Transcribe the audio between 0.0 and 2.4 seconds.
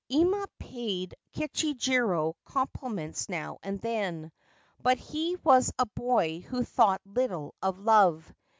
Ima paid Kichijiro